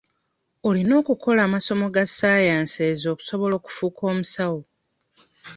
Olina 0.67 0.95
kukola 1.07 1.43
masomo 1.53 1.85
ga 1.95 2.03
saayanseezi 2.17 3.05
okusobola 3.13 3.53
okufuuka 3.59 4.01
omusawo. 4.13 4.61